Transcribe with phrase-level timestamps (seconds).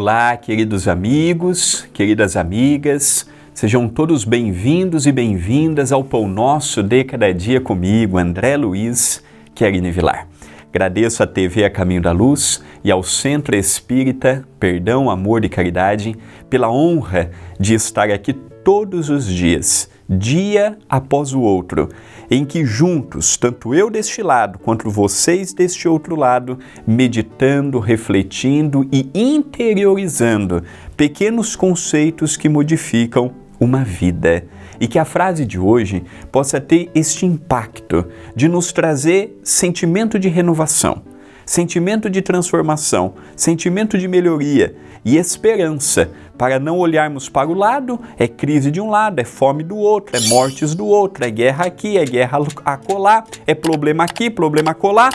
[0.00, 7.30] Olá, queridos amigos, queridas amigas, sejam todos bem-vindos e bem-vindas ao Pão Nosso de Cada
[7.34, 9.22] Dia comigo, André Luiz
[9.54, 10.26] Querine Vilar.
[10.70, 16.16] Agradeço à TV A Caminho da Luz e ao Centro Espírita Perdão, Amor e Caridade
[16.48, 18.32] pela honra de estar aqui
[18.70, 21.88] todos os dias, dia após o outro,
[22.30, 29.10] em que juntos, tanto eu deste lado quanto vocês deste outro lado, meditando, refletindo e
[29.12, 30.62] interiorizando
[30.96, 34.44] pequenos conceitos que modificam uma vida.
[34.78, 40.28] E que a frase de hoje possa ter este impacto de nos trazer sentimento de
[40.28, 41.02] renovação,
[41.50, 48.28] sentimento de transformação, sentimento de melhoria e esperança para não olharmos para o lado, é
[48.28, 51.98] crise de um lado, é fome do outro, é mortes do outro, é guerra aqui,
[51.98, 55.10] é guerra acolá, é problema aqui, problema acolá.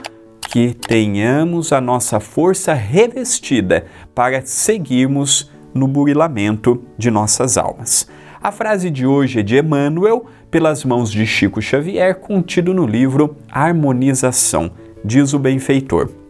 [0.49, 8.09] Que tenhamos a nossa força revestida para seguirmos no burilamento de nossas almas.
[8.43, 13.37] A frase de hoje é de Emmanuel, pelas mãos de Chico Xavier, contido no livro
[13.49, 14.69] Harmonização,
[15.01, 16.24] diz o benfeitor.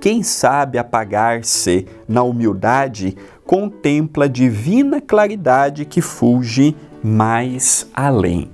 [0.00, 8.50] Quem sabe apagar-se na humildade contempla a divina claridade que fulge mais além.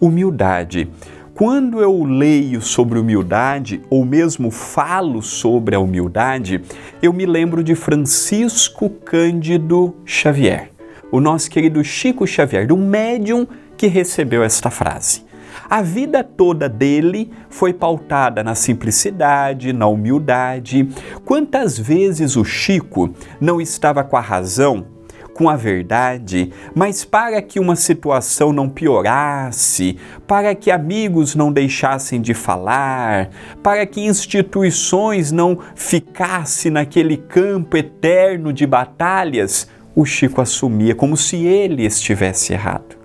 [0.00, 0.90] Humildade.
[1.34, 6.60] Quando eu leio sobre humildade, ou mesmo falo sobre a humildade,
[7.00, 10.70] eu me lembro de Francisco Cândido Xavier,
[11.10, 15.24] o nosso querido Chico Xavier, um médium que recebeu esta frase.
[15.68, 20.88] A vida toda dele foi pautada na simplicidade, na humildade.
[21.24, 24.86] Quantas vezes o Chico não estava com a razão,
[25.34, 29.96] com a verdade, mas para que uma situação não piorasse,
[30.26, 33.30] para que amigos não deixassem de falar,
[33.62, 41.36] para que instituições não ficassem naquele campo eterno de batalhas, o Chico assumia como se
[41.44, 43.01] ele estivesse errado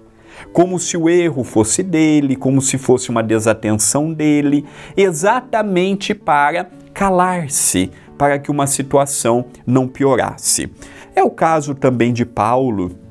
[0.53, 4.65] como se o erro fosse dele, como se fosse uma desatenção dele,
[4.95, 10.71] exatamente para calar-se, para que uma situação não piorasse.
[11.15, 13.06] É o caso também de Paulo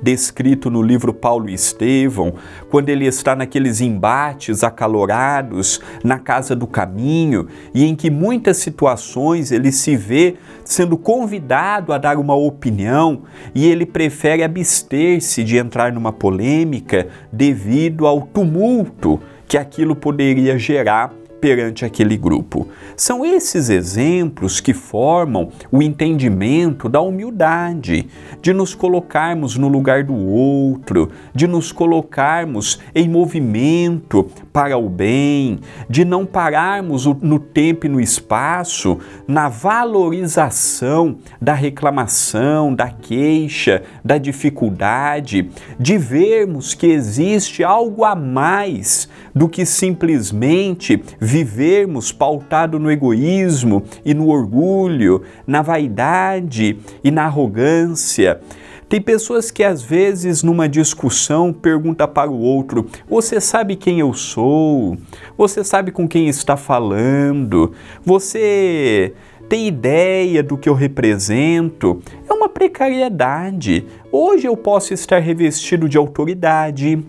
[0.00, 2.34] descrito no livro Paulo e Estevão,
[2.70, 9.50] quando ele está naqueles embates acalorados na casa do caminho e em que muitas situações
[9.52, 13.22] ele se vê sendo convidado a dar uma opinião
[13.54, 21.12] e ele prefere abster-se de entrar numa polêmica devido ao tumulto que aquilo poderia gerar
[21.46, 22.66] perante aquele grupo.
[22.96, 28.08] São esses exemplos que formam o entendimento da humildade,
[28.42, 35.60] de nos colocarmos no lugar do outro, de nos colocarmos em movimento para o bem,
[35.88, 44.18] de não pararmos no tempo e no espaço na valorização da reclamação, da queixa, da
[44.18, 50.96] dificuldade, de vermos que existe algo a mais do que simplesmente
[51.36, 58.40] vivermos pautado no egoísmo e no orgulho, na vaidade e na arrogância.
[58.88, 64.14] Tem pessoas que às vezes numa discussão pergunta para o outro: "Você sabe quem eu
[64.14, 64.96] sou?
[65.36, 67.72] Você sabe com quem está falando?
[68.02, 69.12] Você
[69.46, 73.84] tem ideia do que eu represento?" É uma precariedade.
[74.10, 77.04] Hoje eu posso estar revestido de autoridade,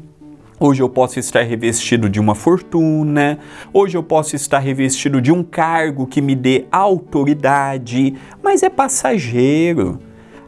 [0.59, 3.37] Hoje eu posso estar revestido de uma fortuna,
[3.71, 9.99] hoje eu posso estar revestido de um cargo que me dê autoridade, mas é passageiro.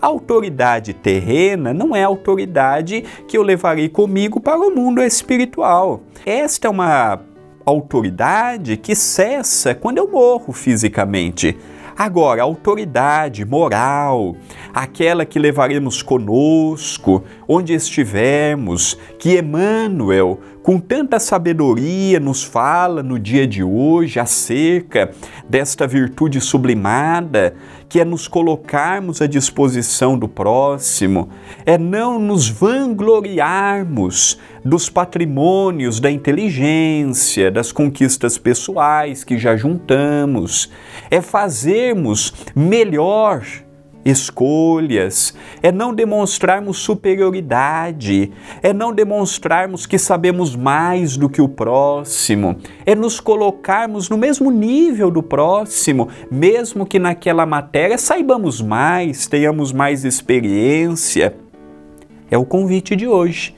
[0.01, 6.01] A autoridade terrena não é a autoridade que eu levarei comigo para o mundo espiritual.
[6.25, 7.21] Esta é uma
[7.63, 11.55] autoridade que cessa quando eu morro fisicamente.
[11.99, 14.33] Agora, autoridade moral,
[14.73, 23.47] aquela que levaremos conosco, onde estivermos, que Emmanuel, com tanta sabedoria, nos fala no dia
[23.47, 25.09] de hoje acerca
[25.49, 27.55] desta virtude sublimada,
[27.89, 31.27] que é nos colocarmos à disposição do próximo,
[31.65, 40.69] é não nos vangloriarmos dos patrimônios da inteligência, das conquistas pessoais que já juntamos,
[41.09, 43.41] é fazermos melhor
[44.03, 48.31] escolhas, é não demonstrarmos superioridade,
[48.61, 54.49] é não demonstrarmos que sabemos mais do que o próximo, é nos colocarmos no mesmo
[54.49, 61.35] nível do próximo, mesmo que naquela matéria saibamos mais, tenhamos mais experiência.
[62.31, 63.55] É o convite de hoje.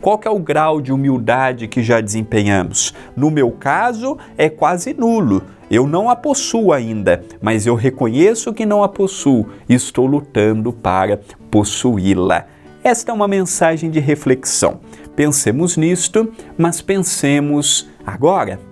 [0.00, 2.94] Qual é o grau de humildade que já desempenhamos?
[3.14, 5.42] No meu caso, é quase nulo.
[5.70, 10.72] Eu não a possuo ainda, mas eu reconheço que não a possuo e estou lutando
[10.72, 12.46] para possuí-la.
[12.82, 14.80] Esta é uma mensagem de reflexão.
[15.14, 18.69] Pensemos nisto, mas pensemos agora.